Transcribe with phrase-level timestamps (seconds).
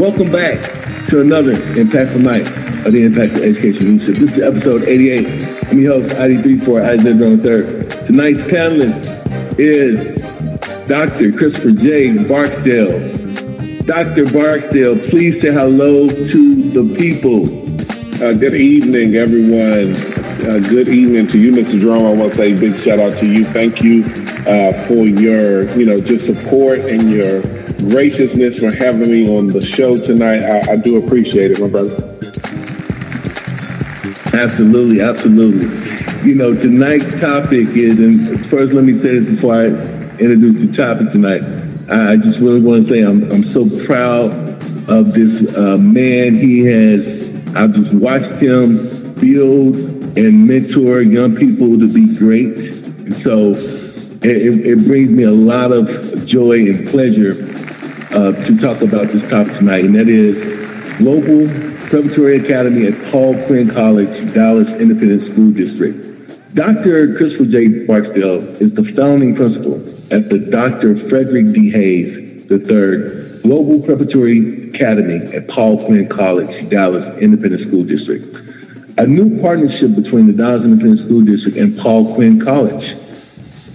[0.00, 0.62] Welcome back
[1.08, 2.50] to another impactful night
[2.86, 4.16] of the Impact of Education Leadership.
[4.16, 5.68] This is episode 88.
[5.68, 7.90] I'm your host, ID34, ID on third.
[8.06, 10.16] Tonight's panelist is
[10.88, 11.32] Dr.
[11.32, 12.16] Christopher J.
[12.26, 12.98] Barksdale.
[13.84, 14.24] Dr.
[14.32, 17.44] Barksdale, please say hello to the people.
[18.24, 19.94] Uh, good evening, everyone.
[20.48, 21.78] Uh, good evening to you, Mr.
[21.78, 22.06] Drone.
[22.06, 23.44] I want to say a big shout out to you.
[23.44, 24.02] Thank you
[24.46, 27.42] uh, for your, you know, just support and your
[27.88, 30.42] graciousness for having me on the show tonight.
[30.42, 31.94] I, I do appreciate it, my brother.
[34.32, 35.66] Absolutely, absolutely.
[36.28, 39.66] You know, tonight's topic is, and first let me say this before I
[40.18, 41.42] introduce the topic tonight.
[41.90, 44.30] I just really want to say I'm, I'm so proud
[44.88, 46.34] of this uh, man.
[46.34, 47.06] He has,
[47.56, 49.76] I've just watched him build
[50.16, 52.56] and mentor young people to be great.
[52.56, 53.54] And so
[54.22, 57.49] it, it brings me a lot of joy and pleasure
[58.12, 60.36] uh, to talk about this topic tonight, and that is
[60.98, 61.48] Global
[61.88, 66.54] Preparatory Academy at Paul Quinn College, Dallas Independent School District.
[66.54, 67.16] Dr.
[67.16, 67.86] Christopher J.
[67.86, 69.76] Barksdale is the founding principal
[70.12, 71.08] at the Dr.
[71.08, 71.70] Frederick D.
[71.70, 78.36] Haynes III Global Preparatory Academy at Paul Quinn College, Dallas Independent School District.
[78.98, 82.96] A new partnership between the Dallas Independent School District and Paul Quinn College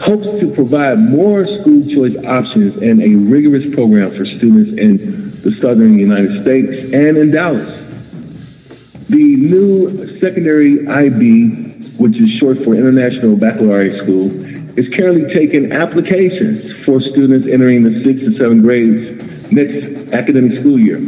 [0.01, 5.51] hopes to provide more school choice options and a rigorous program for students in the
[5.61, 7.67] southern United States and in Dallas.
[9.07, 14.31] The new secondary IB, which is short for International Baccalaureate School,
[14.77, 20.79] is currently taking applications for students entering the sixth and seventh grades next academic school
[20.79, 20.99] year.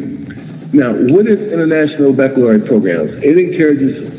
[0.71, 3.11] Now, what is International Baccalaureate programs?
[3.23, 4.13] It encourages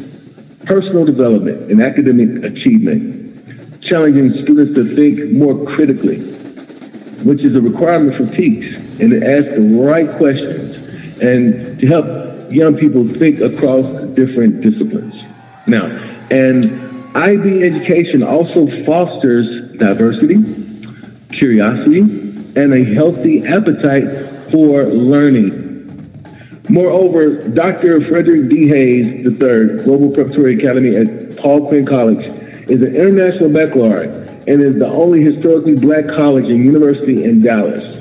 [0.66, 3.17] personal development and academic achievement
[3.88, 6.20] challenging students to think more critically,
[7.24, 10.76] which is a requirement for TEKS, and to ask the right questions
[11.20, 15.14] and to help young people think across different disciplines.
[15.66, 15.86] Now,
[16.30, 20.36] and IB education also fosters diversity,
[21.32, 25.66] curiosity, and a healthy appetite for learning.
[26.68, 28.06] Moreover, Dr.
[28.08, 28.68] Frederick D.
[28.68, 32.26] Haynes III, Global Preparatory Academy at Paul Quinn College,
[32.68, 34.10] is an international baccalaureate
[34.46, 37.96] and is the only historically black college and university in Dallas.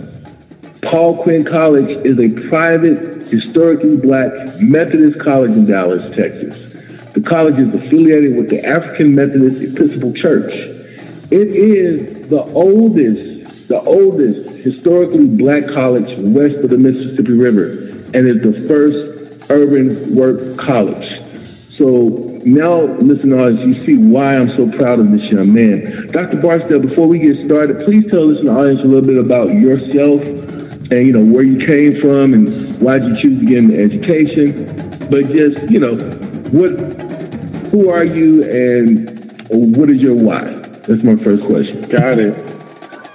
[0.81, 6.73] Paul Quinn College is a private, historically black Methodist college in Dallas, Texas.
[7.13, 10.53] The college is affiliated with the African Methodist Episcopal Church.
[10.53, 17.71] It is the oldest, the oldest historically black college west of the Mississippi River
[18.13, 21.05] and is the first urban work college.
[21.71, 26.09] So now, listen, audience, you see why I'm so proud of this young man.
[26.11, 26.37] Dr.
[26.37, 31.07] Barksdale, before we get started, please tell us, audience, a little bit about yourself and,
[31.07, 34.65] you know, where you came from and why did you choose to get into education.
[35.11, 35.95] But just, you know,
[36.51, 36.71] what,
[37.69, 40.43] who are you and what is your why?
[40.87, 41.81] That's my first question.
[41.89, 42.33] Got it.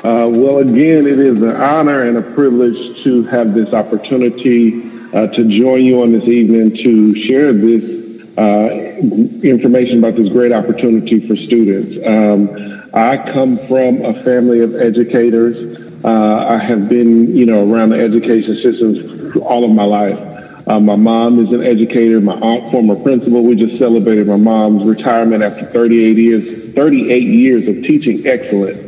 [0.04, 5.28] Uh, well, again, it is an honor and a privilege to have this opportunity uh,
[5.28, 8.01] to join you on this evening to share this
[8.38, 11.96] information about this great opportunity for students.
[12.06, 15.78] Um, I come from a family of educators.
[16.04, 20.18] Uh, I have been, you know, around the education systems all of my life.
[20.66, 22.20] Uh, my mom is an educator.
[22.20, 23.42] My aunt, former principal.
[23.42, 28.81] We just celebrated my mom's retirement after 38 years, 38 years of teaching excellence.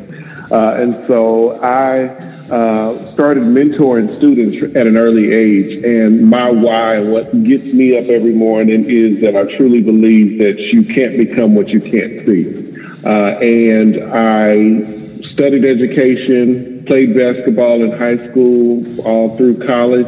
[0.51, 2.07] Uh, and so I
[2.51, 5.83] uh, started mentoring students at an early age.
[5.85, 10.59] And my why, what gets me up every morning is that I truly believe that
[10.59, 12.63] you can't become what you can't see.
[13.05, 20.07] Uh, and I studied education, played basketball in high school, all through college,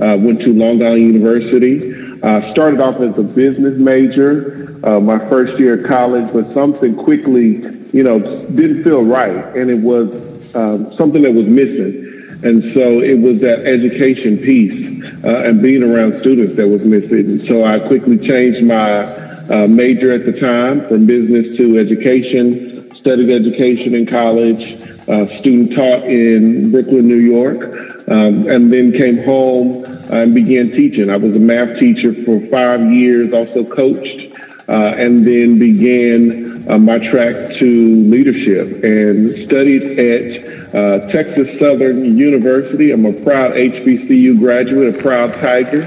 [0.00, 2.20] uh, went to Long Island University.
[2.22, 6.96] Uh, started off as a business major uh, my first year of college, but something
[6.96, 7.62] quickly,
[7.92, 9.56] you know, didn't feel right.
[9.56, 10.08] And it was
[10.54, 12.08] um, something that was missing.
[12.42, 17.46] And so it was that education piece uh, and being around students that was missing.
[17.46, 23.30] So I quickly changed my uh, major at the time from business to education, studied
[23.30, 27.62] education in college, uh, student taught in Brooklyn, New York,
[28.08, 31.10] um, and then came home and began teaching.
[31.10, 34.32] I was a math teacher for five years, also coached
[34.72, 42.16] uh, and then began uh, my track to leadership and studied at uh, Texas Southern
[42.16, 42.90] University.
[42.90, 45.82] I'm a proud HBCU graduate, a proud Tiger,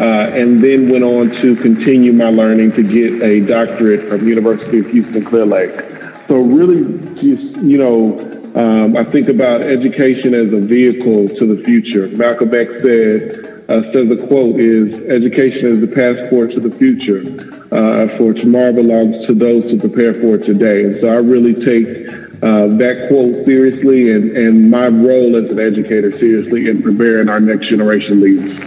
[0.00, 4.80] uh, and then went on to continue my learning to get a doctorate from University
[4.80, 5.80] of Houston Clear Lake.
[6.26, 8.18] So really just, you know,
[8.56, 12.08] um, I think about education as a vehicle to the future.
[12.08, 17.24] Malcolm X said, uh, says the quote is, education is the passport to the future,
[17.72, 20.84] uh, for tomorrow belongs to those who prepare for today.
[20.84, 22.06] And so I really take
[22.44, 27.40] uh, that quote seriously and, and my role as an educator seriously in preparing our
[27.40, 28.58] next generation leaders.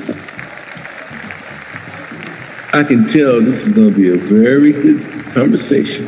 [2.73, 5.01] I can tell this is going to be a very good
[5.33, 6.05] conversation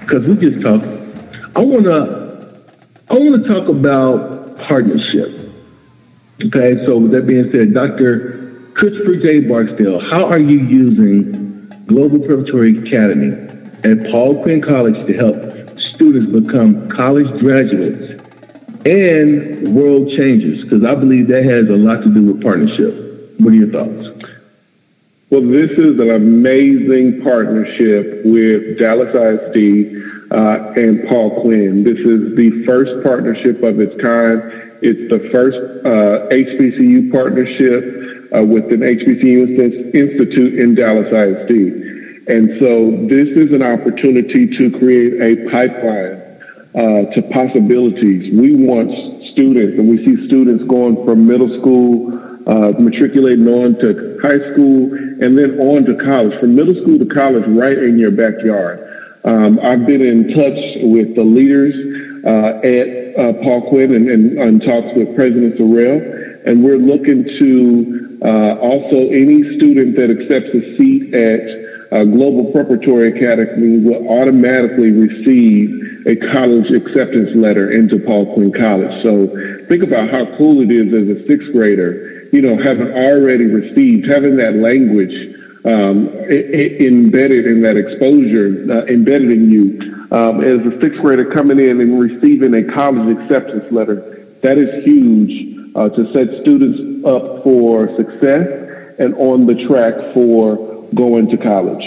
[0.00, 0.84] because we just talked.
[1.54, 2.20] I want to
[3.08, 5.39] I want to talk about partnership.
[6.46, 8.72] Okay, so with that being said, Dr.
[8.74, 9.44] Christopher J.
[9.44, 13.36] Barksdale, how are you using Global Preparatory Academy
[13.84, 15.36] at Paul Quinn College to help
[15.92, 18.16] students become college graduates
[18.88, 20.64] and world changers?
[20.64, 23.36] Because I believe that has a lot to do with partnership.
[23.36, 24.08] What are your thoughts?
[25.28, 31.84] Well, this is an amazing partnership with Dallas ISD uh, and Paul Quinn.
[31.84, 38.44] This is the first partnership of its kind it's the first uh, HBCU partnership uh,
[38.44, 42.00] with an HBCU institute in Dallas ISD.
[42.30, 46.20] And so this is an opportunity to create a pipeline
[46.74, 48.30] uh, to possibilities.
[48.32, 48.88] We want
[49.34, 52.14] students, and we see students going from middle school,
[52.46, 56.38] uh, matriculating on to high school, and then on to college.
[56.38, 58.86] From middle school to college, right in your backyard.
[59.24, 61.74] Um, I've been in touch with the leaders
[62.24, 66.00] uh, at uh, Paul Quinn and, and, and, talks with President Sorrell.
[66.46, 71.44] And we're looking to uh, also any student that accepts a seat at
[71.92, 79.02] uh, Global Preparatory Academy will automatically receive a college acceptance letter into Paul Quinn College.
[79.02, 79.28] So
[79.68, 84.08] think about how cool it is as a sixth grader, you know, having already received,
[84.08, 85.12] having that language
[85.68, 91.58] um, embedded in that exposure, uh, embedded in you um, as a sixth grader coming
[91.58, 94.26] in and receiving a college acceptance letter.
[94.42, 98.48] That is huge uh, to set students up for success
[98.98, 101.84] and on the track for going to college.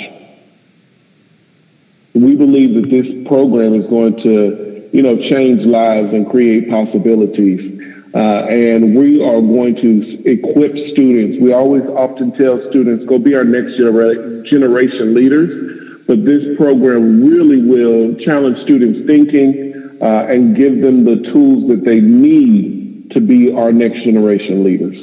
[2.16, 7.81] We believe that this program is going to, you know, change lives and create possibilities.
[8.14, 11.42] Uh, and we are going to equip students.
[11.42, 17.26] We always often tell students, go be our next genera- generation leaders but this program
[17.26, 23.22] really will challenge students' thinking uh, and give them the tools that they need to
[23.22, 24.98] be our next generation leaders.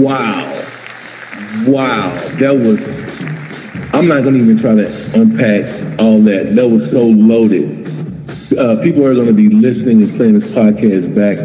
[0.00, 0.46] Wow.
[1.66, 2.14] Wow.
[2.38, 2.78] That was,
[3.92, 6.54] I'm not going to even try to unpack all that.
[6.54, 7.86] That was so loaded.
[8.56, 11.38] Uh, people are going to be listening and playing this podcast back,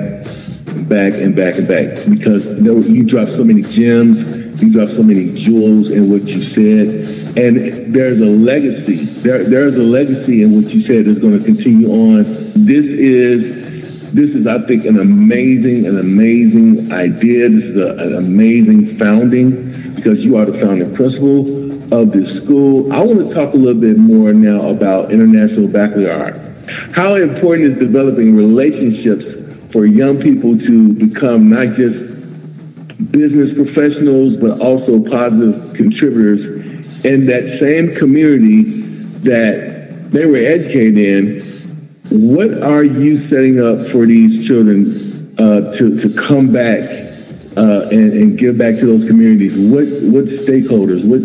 [0.87, 2.45] back and back and back because
[2.89, 7.93] you dropped so many gems, you dropped so many jewels in what you said and
[7.93, 9.05] there's a legacy.
[9.05, 12.23] There, there's a legacy in what you said is going to continue on.
[12.53, 17.49] This is, this is, I think, an amazing, an amazing idea.
[17.49, 22.93] This is a, an amazing founding because you are the founding principal of this school.
[22.93, 26.39] I want to talk a little bit more now about International Baccalaureate.
[26.93, 29.25] How important is developing relationships
[29.73, 32.13] for young people to become not just
[33.11, 36.62] business professionals, but also positive contributors
[37.03, 38.81] in that same community
[39.23, 41.41] that they were educated in,
[42.09, 46.83] what are you setting up for these children uh, to, to come back
[47.55, 49.57] uh, and, and, give back to those communities?
[49.57, 51.21] What what stakeholders, what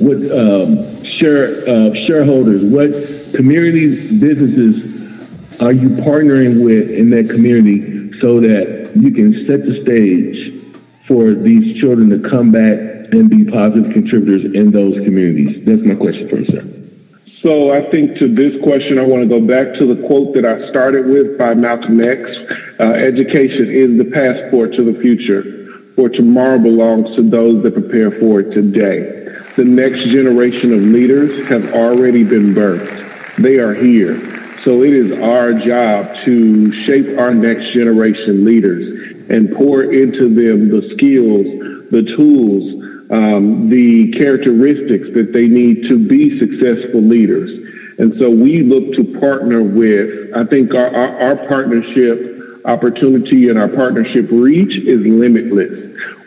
[0.00, 2.90] what um, share uh, shareholders, what
[3.34, 9.80] community businesses are you partnering with in that community so that you can set the
[9.82, 10.54] stage
[11.06, 15.64] for these children to come back and be positive contributors in those communities?
[15.64, 16.78] That's my question for you, sir.
[17.42, 20.44] So I think to this question, I want to go back to the quote that
[20.44, 22.20] I started with by Malcolm X.
[22.80, 28.10] Uh, education is the passport to the future, for tomorrow belongs to those that prepare
[28.18, 29.30] for it today.
[29.56, 33.36] The next generation of leaders have already been birthed.
[33.36, 34.18] They are here.
[34.64, 40.70] So it is our job to shape our next generation leaders and pour into them
[40.70, 41.46] the skills,
[41.90, 47.50] the tools, um, the characteristics that they need to be successful leaders.
[47.98, 53.58] And so we look to partner with, I think our, our, our partnership opportunity and
[53.58, 55.72] our partnership reach is limitless.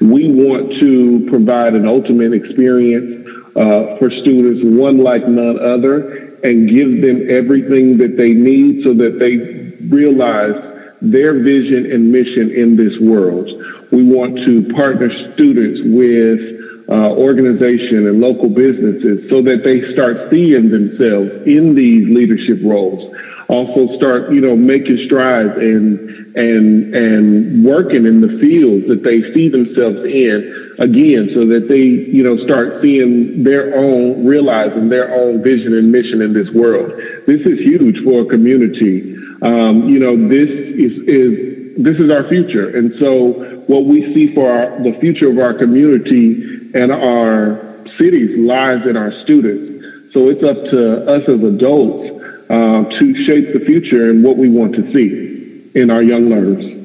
[0.01, 6.67] We want to provide an ultimate experience uh, for students, one like none other, and
[6.67, 10.57] give them everything that they need so that they realize
[11.01, 13.49] their vision and mission in this world.
[13.91, 16.60] We want to partner students with
[16.91, 23.15] uh, organization and local businesses so that they start seeing themselves in these leadership roles.
[23.51, 25.99] also start, you know, making strides and
[26.37, 30.39] and and working in the fields that they see themselves in
[30.79, 35.91] again, so that they, you know, start seeing their own, realizing their own vision and
[35.91, 36.91] mission in this world.
[37.27, 39.15] This is huge for a community.
[39.41, 41.51] Um, you know, this is is
[41.83, 42.75] this is our future.
[42.75, 48.37] And so what we see for our, the future of our community and our cities
[48.37, 50.11] lies in our students.
[50.13, 54.49] So it's up to us as adults uh, to shape the future and what we
[54.49, 56.81] want to see in our young learners.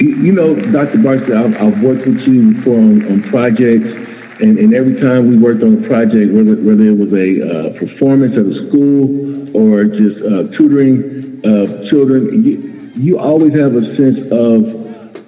[0.00, 0.98] You know, Dr.
[0.98, 3.86] Barksdale, I've, I've, worked with you before on, on projects,
[4.40, 7.78] and, and, every time we worked on a project, whether, whether it was a uh,
[7.78, 13.94] performance at a school or just uh, tutoring uh, children, you, you, always have a
[13.94, 14.83] sense of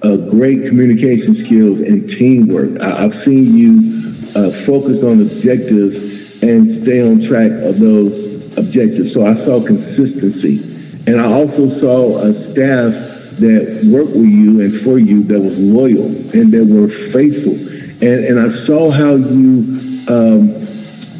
[0.06, 2.80] uh, great communication skills and teamwork.
[2.80, 9.12] I, have seen you uh, focus on objectives and stay on track of those objectives.
[9.12, 10.62] So I saw consistency.
[11.06, 12.92] And I also saw a staff
[13.38, 17.54] that worked with you and for you that was loyal and that were faithful.
[17.54, 20.66] And, and I saw how you um,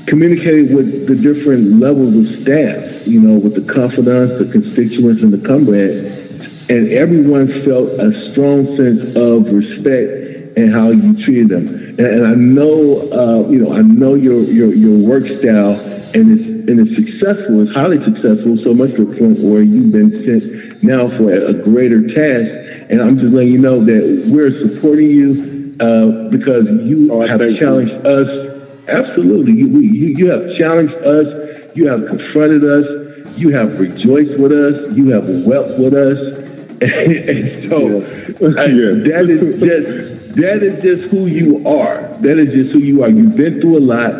[0.07, 5.33] communicated with the different levels of staff, you know, with the confidants, the constituents, and
[5.33, 6.26] the comrades,
[6.69, 11.67] and everyone felt a strong sense of respect and how you treated them.
[11.69, 15.79] And, and I know, uh, you know, I know your, your, your work style,
[16.15, 17.61] and it's and it's successful.
[17.63, 21.51] It's highly successful, so much to the point where you've been sent now for a,
[21.51, 22.91] a greater task.
[22.91, 27.41] And I'm just letting you know that we're supporting you uh, because you oh, have
[27.59, 28.01] challenged you.
[28.01, 28.57] us
[28.89, 29.53] Absolutely.
[29.53, 31.77] You, we, you, you have challenged us.
[31.77, 33.39] You have confronted us.
[33.39, 34.97] You have rejoiced with us.
[34.97, 36.56] You have wept with us.
[36.81, 38.01] And, so
[38.41, 38.67] yeah.
[38.67, 38.93] Yeah.
[39.09, 42.17] that is just that is just who you are.
[42.21, 43.09] That is just who you are.
[43.09, 44.15] You've been through a lot.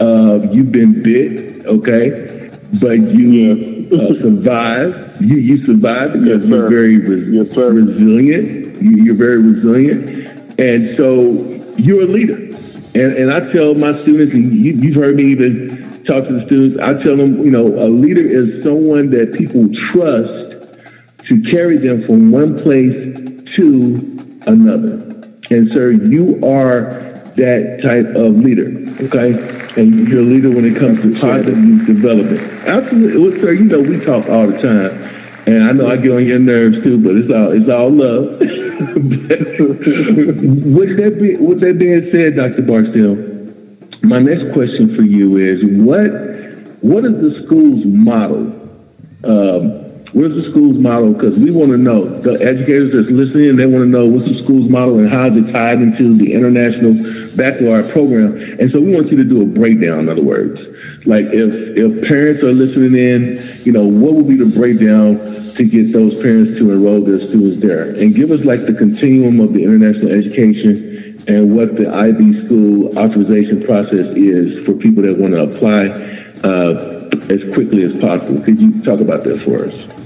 [0.00, 2.50] Uh, you've been bit, okay,
[2.80, 5.20] but you uh, survived.
[5.20, 8.80] You you survived because yes, you're very res- yes, resilient.
[8.80, 11.42] You, you're very resilient, and so
[11.76, 12.36] you're a leader.
[12.94, 16.46] And, and I tell my students, and you, you've heard me even talk to the
[16.46, 20.47] students, I tell them, you know, a leader is someone that people trust
[21.28, 22.94] to carry them from one place
[23.56, 25.08] to another.
[25.50, 28.68] And sir, you are that type of leader,
[29.04, 29.32] okay?
[29.80, 32.40] And you're a leader when it comes to positive youth development.
[32.66, 33.28] Absolutely.
[33.28, 35.08] Well, sir, you know we talk all the time.
[35.46, 38.38] And I know I get on your nerves too, but it's all it's all love.
[40.78, 42.62] with that be, with that being said, Dr.
[42.62, 43.16] Barksdale,
[44.02, 46.10] my next question for you is what
[46.82, 48.52] what is the school's model?
[49.24, 51.12] Um, Where's the school's model?
[51.12, 52.18] Because we want to know.
[52.20, 55.36] The educators that's listening, they want to know what's the school's model and how is
[55.36, 56.94] it tied into the international
[57.36, 58.36] baccalaureate program.
[58.58, 60.60] And so we want you to do a breakdown, in other words.
[61.04, 65.18] Like if, if parents are listening in, you know, what would be the breakdown
[65.54, 67.90] to get those parents to enroll their students there?
[67.90, 72.98] And give us like the continuum of the international education and what the IB school
[72.98, 75.88] authorization process is for people that want to apply
[76.42, 78.40] uh, as quickly as possible.
[78.40, 79.97] Could you talk about that for us?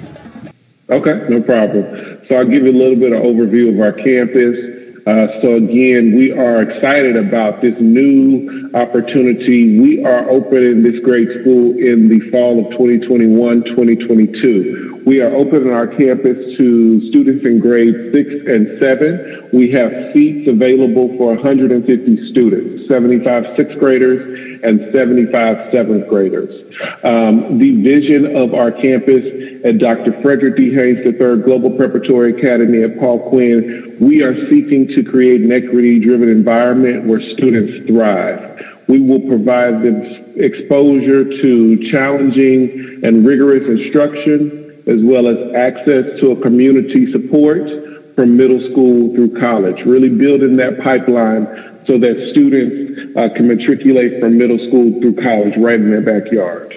[0.93, 2.21] Okay, no problem.
[2.29, 4.59] So I'll give you a little bit of overview of our campus.
[5.07, 9.79] Uh, so again, we are excited about this new opportunity.
[9.79, 15.02] We are opening this great school in the fall of 2021, 2022.
[15.05, 19.50] We are opening our campus to students in grades six and seven.
[19.52, 21.83] We have seats available for 150
[22.31, 26.55] students, 75 sixth graders and 75 seventh graders.
[27.02, 29.26] Um, the vision of our campus
[29.64, 30.14] at Dr.
[30.23, 30.73] Frederick D.
[30.73, 36.29] Haynes III Global Preparatory Academy at Paul Quinn, we are seeking to create an equity-driven
[36.29, 38.62] environment where students thrive.
[38.89, 46.33] We will provide them exposure to challenging and rigorous instruction as well as access to
[46.33, 47.69] a community support
[48.17, 51.47] from middle school through college, really building that pipeline
[51.87, 56.75] so that students uh, can matriculate from middle school through college right in their backyard.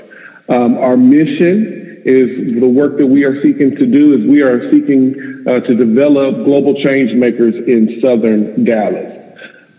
[0.48, 4.62] Um, our mission is the work that we are seeking to do is we are
[4.70, 9.15] seeking uh, to develop global change makers in Southern Dallas.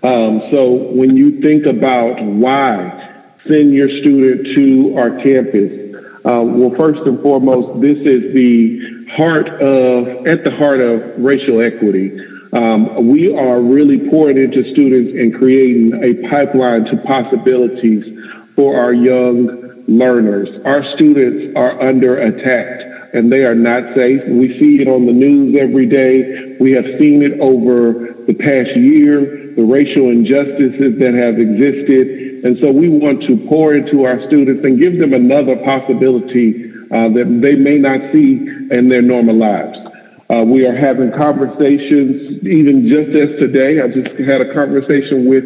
[0.06, 6.70] Um, so when you think about why send your student to our campus, uh, well,
[6.78, 12.14] first and foremost, this is the heart of, at the heart of racial equity.
[12.52, 18.06] Um, we are really pouring into students and creating a pipeline to possibilities
[18.54, 20.48] for our young learners.
[20.64, 24.22] Our students are under attack and they are not safe.
[24.30, 26.56] We see it on the news every day.
[26.60, 32.44] We have seen it over the past year the racial injustices that have existed.
[32.44, 37.08] And so we want to pour into our students and give them another possibility uh,
[37.16, 39.80] that they may not see in their normal lives.
[40.28, 43.80] Uh, we are having conversations, even just as today.
[43.80, 45.44] I just had a conversation with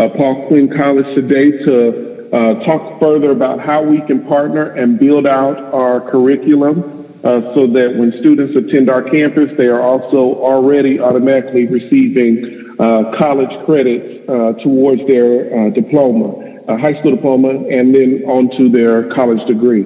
[0.00, 4.98] uh, Paul Quinn College today to uh, talk further about how we can partner and
[4.98, 10.40] build out our curriculum uh, so that when students attend our campus, they are also
[10.40, 18.22] already automatically receiving uh, college credits uh, towards their diploma, high school diploma, and then
[18.26, 19.84] onto their college degree.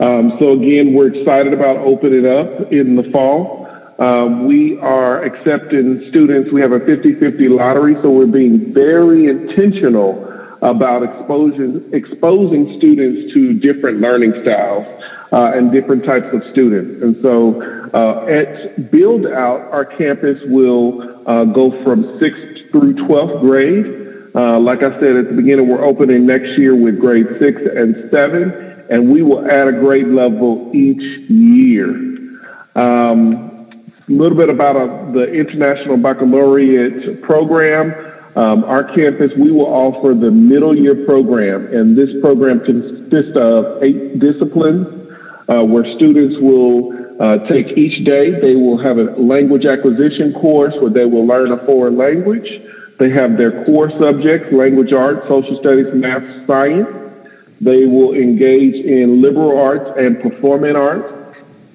[0.00, 3.66] Um, so again, we're excited about opening up in the fall.
[3.98, 6.52] Um, we are accepting students.
[6.52, 10.27] We have a 50-50 lottery, so we're being very intentional
[10.62, 14.86] about exposing, exposing students to different learning styles
[15.32, 17.02] uh, and different types of students.
[17.02, 17.62] And so
[17.94, 24.32] uh, at Build Out, our campus will uh, go from 6th through 12th grade.
[24.34, 28.10] Uh, like I said at the beginning, we're opening next year with grade 6 and
[28.10, 31.88] 7 and we will add a grade level each year.
[32.74, 33.48] Um,
[34.08, 37.92] a little bit about uh, the International Baccalaureate program.
[38.38, 43.82] Um, our campus, we will offer the middle year program, and this program consists of
[43.82, 44.86] eight disciplines
[45.48, 48.38] uh, where students will uh, take each day.
[48.38, 52.46] They will have a language acquisition course where they will learn a foreign language.
[53.00, 56.86] They have their core subjects, language arts, social studies, math, science.
[57.60, 61.10] They will engage in liberal arts and performing arts.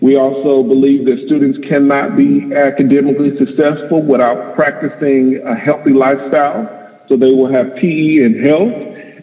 [0.04, 7.00] We also believe that students cannot be academically successful without practicing a healthy lifestyle.
[7.08, 8.74] So they will have PE and health,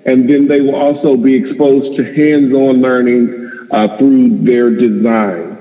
[0.07, 5.59] and then they will also be exposed to hands-on learning uh, through their design.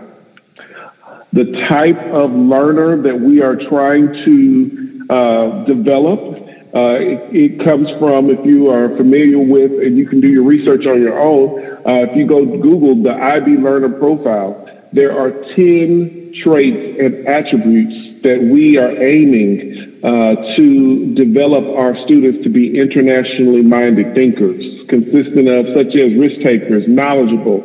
[1.33, 7.91] The type of learner that we are trying to uh, develop uh, it, it, comes
[7.99, 11.59] from, if you are familiar with, and you can do your research on your own,
[11.83, 18.21] uh, if you go Google the IB Learner Profile, there are 10 traits and attributes
[18.23, 25.49] that we are aiming uh, to develop our students to be internationally minded thinkers, consisting
[25.49, 27.61] of such as risk takers, knowledgeable,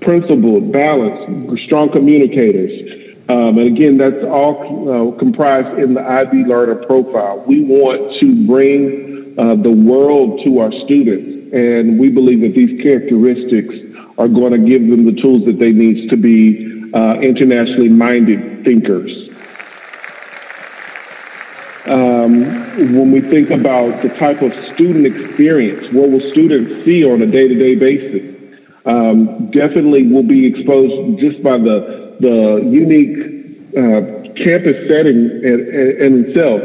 [0.00, 4.58] principled, balanced, strong communicators, um, and again, that's all
[4.90, 7.44] uh, comprised in the IB Learner profile.
[7.46, 12.82] We want to bring uh, the world to our students, and we believe that these
[12.82, 13.72] characteristics
[14.22, 18.64] are going to give them the tools that they need to be uh, internationally minded
[18.64, 19.10] thinkers.
[21.86, 22.44] Um,
[22.94, 27.26] when we think about the type of student experience, what will students see on a
[27.26, 28.60] day-to-day basis?
[28.84, 33.18] Um, definitely will be exposed just by the the unique
[33.74, 36.62] uh, campus setting in, itself,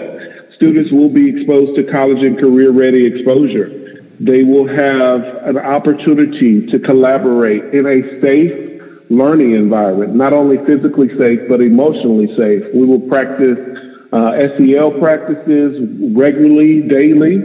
[0.54, 3.87] students will be exposed to college and career ready exposure.
[4.20, 11.10] They will have an opportunity to collaborate in a safe learning environment, not only physically
[11.18, 12.64] safe, but emotionally safe.
[12.74, 13.58] We will practice
[14.12, 15.80] uh, SEL practices
[16.16, 17.38] regularly, daily,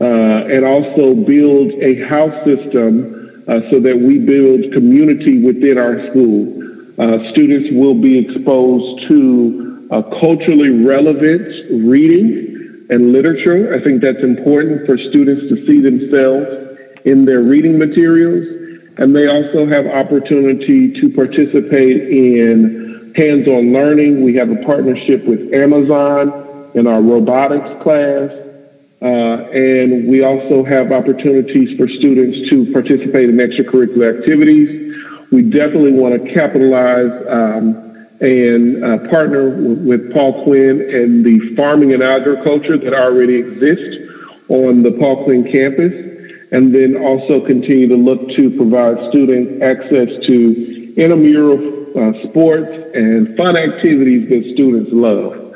[0.00, 6.10] uh, and also build a house system uh, so that we build community within our
[6.10, 6.52] school.
[6.98, 11.46] Uh, students will be exposed to uh, culturally relevant
[11.86, 12.55] reading
[12.90, 13.74] and literature.
[13.74, 18.46] I think that's important for students to see themselves in their reading materials.
[18.98, 24.24] And they also have opportunity to participate in hands-on learning.
[24.24, 28.30] We have a partnership with Amazon in our robotics class.
[29.02, 34.86] Uh, and we also have opportunities for students to participate in extracurricular activities
[35.32, 37.85] we definitely want to capitalize um,
[38.20, 39.50] and uh, partner
[39.84, 43.98] with, Paul Quinn and the farming and agriculture that already exists
[44.48, 45.92] on the Paul Quinn campus,
[46.52, 51.58] and then also continue to look to provide students access to intramural
[51.92, 55.52] uh, sports and fun activities that students love.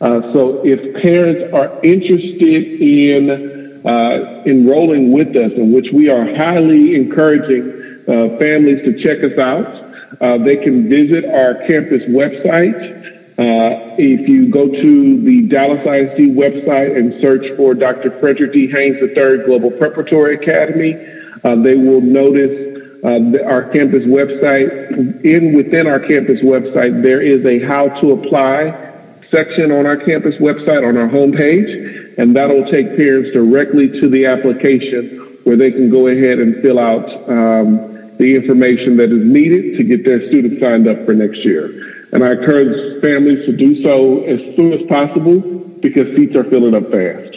[0.00, 6.24] Uh, so if parents are interested in uh, enrolling with us, in which we are
[6.34, 9.91] highly encouraging uh, families to check us out.
[10.20, 13.12] Uh, they can visit our campus website.
[13.38, 18.18] Uh, if you go to the Dallas ISD website and search for Dr.
[18.20, 18.68] Frederick D.
[18.68, 20.94] Haynes III Global Preparatory Academy,
[21.42, 22.72] uh, they will notice
[23.02, 25.24] uh, the, our campus website.
[25.24, 28.92] In within our campus website, there is a how to apply
[29.30, 34.26] section on our campus website on our homepage, and that'll take parents directly to the
[34.26, 37.91] application where they can go ahead and fill out um,
[38.22, 42.06] the information that is needed to get their students signed up for next year.
[42.12, 45.40] And I encourage families to do so as soon as possible
[45.82, 47.34] because seats are filling up fast.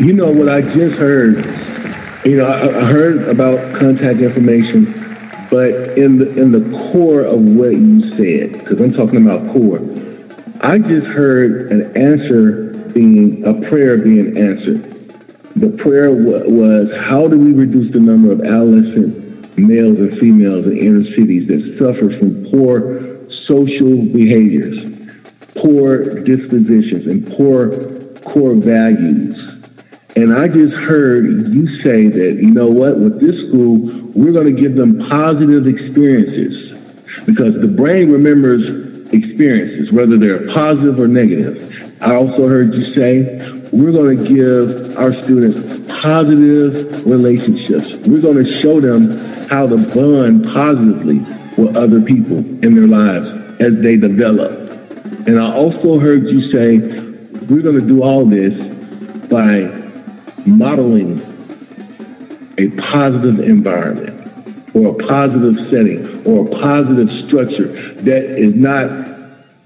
[0.00, 1.44] You know what I just heard?
[2.24, 4.84] You know, I, heard about contact information,
[5.50, 9.78] but in the in the core of what you said, because I'm talking about core,
[10.62, 14.90] I just heard an answer being a prayer being answered.
[15.56, 19.23] The prayer was, how do we reduce the number of adolescent
[19.56, 24.84] males and females in inner cities that suffer from poor social behaviors,
[25.56, 29.36] poor dispositions, and poor core values?
[30.16, 33.78] And I just heard you say that, you know what, with this school,
[34.14, 36.78] we're going to give them positive experiences
[37.26, 41.73] because the brain remembers experiences, whether they're positive or negative.
[42.04, 43.40] I also heard you say
[43.72, 47.94] we're going to give our students positive relationships.
[48.06, 51.20] We're going to show them how to bond positively
[51.56, 53.26] with other people in their lives
[53.58, 54.68] as they develop.
[55.26, 56.76] And I also heard you say
[57.48, 58.52] we're going to do all this
[59.30, 59.62] by
[60.44, 61.22] modeling
[62.58, 69.13] a positive environment or a positive setting or a positive structure that is not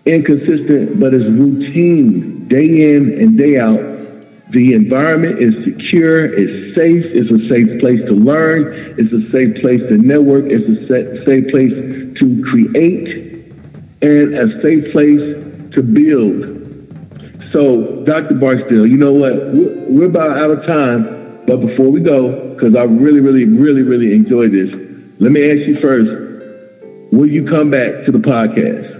[0.08, 3.98] inconsistent but it's routine day in and day out.
[4.50, 9.60] The environment is secure, it's safe, it's a safe place to learn, it's a safe
[9.60, 11.72] place to network, it's a safe place
[12.16, 13.44] to create,
[14.00, 15.20] and a safe place
[15.76, 16.56] to build.
[17.52, 18.40] So, Dr.
[18.40, 19.36] Barksdale, you know what?
[19.92, 24.14] We're, about out of time, but before we go, because I really, really, really, really
[24.14, 24.72] enjoyed this,
[25.20, 26.08] let me ask you first,
[27.12, 28.97] will you come back to the podcast?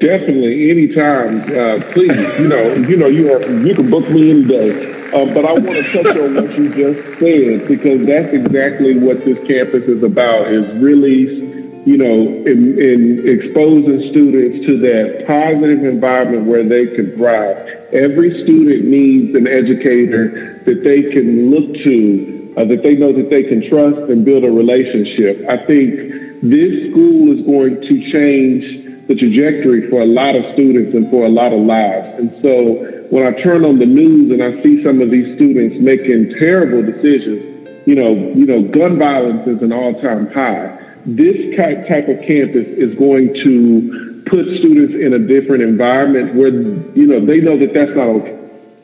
[0.00, 1.40] Definitely, anytime.
[1.44, 4.72] Uh, please, you know, you know, you have, you can book me any day.
[5.12, 9.24] Uh, but I want to touch on what you just said because that's exactly what
[9.24, 10.48] this campus is about.
[10.48, 11.50] Is really
[11.84, 17.56] you know, in, in exposing students to that positive environment where they can thrive.
[17.92, 23.30] Every student needs an educator that they can look to, uh, that they know that
[23.32, 25.40] they can trust and build a relationship.
[25.48, 28.79] I think this school is going to change
[29.10, 32.14] the trajectory for a lot of students and for a lot of lives.
[32.22, 35.82] And so when I turn on the news and I see some of these students
[35.82, 42.08] making terrible decisions, you know, you know, gun violence is an all-time high this type
[42.08, 47.40] of campus is going to put students in a different environment where, you know, they
[47.40, 48.36] know that that's not okay.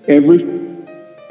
[0.09, 0.41] Every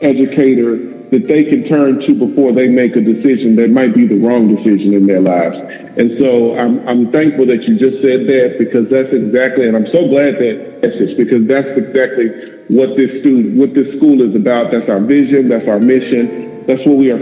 [0.01, 4.19] educator that they can turn to before they make a decision that might be the
[4.19, 5.56] wrong decision in their lives.
[5.95, 9.88] And so I'm, I'm thankful that you just said that because that's exactly, and I'm
[9.88, 12.30] so glad that this because that's exactly
[12.67, 14.71] what this student, what this school is about.
[14.71, 15.49] That's our vision.
[15.49, 16.65] That's our mission.
[16.67, 17.21] That's what we are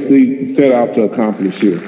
[0.56, 1.80] set out to accomplish here.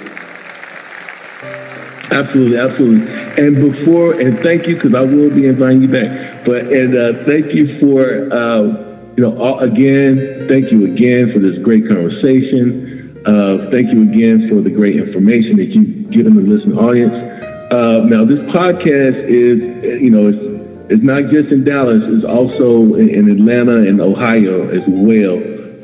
[2.12, 3.12] Absolutely, absolutely.
[3.44, 6.46] And before, and thank you, because I will be inviting you back.
[6.46, 8.85] But and uh, thank you for, uh,
[9.15, 13.21] you know, all, again, thank you again for this great conversation.
[13.25, 17.13] Uh, thank you again for the great information that you've given the listening audience.
[17.71, 20.56] Uh, now, this podcast is, you know, it's
[20.88, 25.38] it's not just in Dallas; it's also in, in Atlanta and Ohio as well.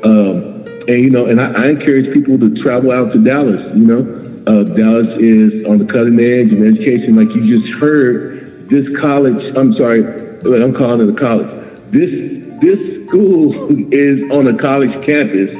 [0.04, 3.60] Um, and you know, and I, I encourage people to travel out to Dallas.
[3.76, 7.14] You know uh, Dallas is on the cutting edge of education.
[7.14, 11.48] Like you just heard, this college, I'm sorry, I'm calling it a college.
[11.90, 13.52] This, this school
[13.92, 15.52] is on a college campus.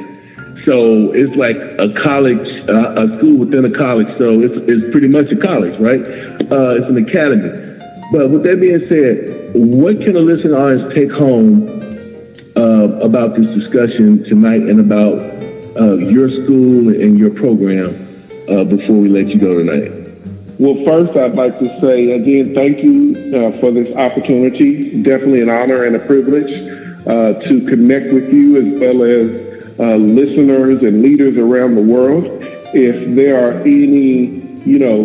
[0.63, 4.15] So it's like a college, uh, a school within a college.
[4.17, 5.99] So it's, it's pretty much a college, right?
[5.99, 7.49] Uh, it's an academy.
[8.11, 11.67] But with that being said, what can a listening audience take home
[12.55, 15.19] uh, about this discussion tonight and about
[15.75, 17.89] uh, your school and your program
[18.49, 19.91] uh, before we let you go tonight?
[20.59, 25.01] Well, first, I'd like to say again, thank you uh, for this opportunity.
[25.01, 29.95] Definitely an honor and a privilege uh, to connect with you as well as uh,
[29.95, 32.23] listeners and leaders around the world.
[32.73, 35.03] If there are any, you know,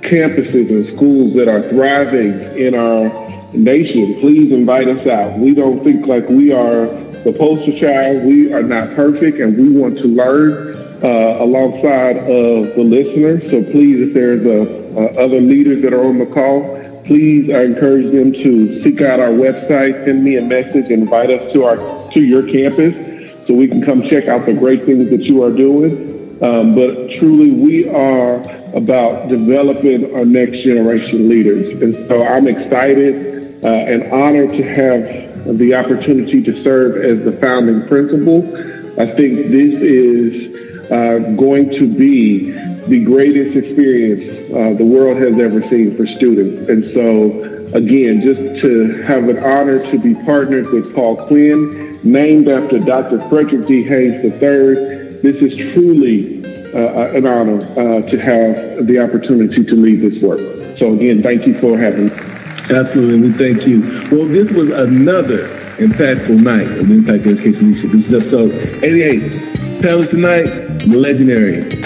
[0.00, 3.08] campuses and schools that are thriving in our
[3.54, 5.38] nation, please invite us out.
[5.38, 6.86] We don't think like we are
[7.24, 8.24] the poster child.
[8.24, 13.40] We are not perfect and we want to learn uh, alongside of the listener.
[13.48, 16.75] So please, if there's a, uh, other leaders that are on the call,
[17.06, 21.52] please I encourage them to seek out our website, send me a message, invite us
[21.52, 21.76] to our
[22.12, 25.52] to your campus so we can come check out the great things that you are
[25.52, 26.14] doing.
[26.42, 28.40] Um, but truly, we are
[28.76, 31.80] about developing our next generation leaders.
[31.80, 37.32] And so I'm excited uh, and honored to have the opportunity to serve as the
[37.40, 38.44] founding principal.
[39.00, 42.52] I think this is uh, going to be
[42.88, 46.68] the greatest experience uh, the world has ever seen for students.
[46.68, 52.48] And so, again, just to have an honor to be partnered with Paul Quinn, named
[52.48, 53.20] after Dr.
[53.28, 53.82] Frederick D.
[53.82, 56.44] Haynes III, this is truly
[56.74, 60.40] uh, an honor uh, to have the opportunity to lead this work.
[60.78, 62.12] So, again, thank you for having me.
[62.68, 63.80] Absolutely, thank you.
[64.10, 67.90] Well, this was another impactful night of Impact Education Leadership.
[67.92, 69.56] This is episode 88.
[69.82, 71.85] Panel tonight, legendary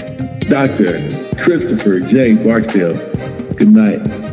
[0.51, 1.09] Dr.
[1.37, 2.35] Christopher J.
[2.35, 2.95] Barksdale.
[3.55, 4.30] Good night.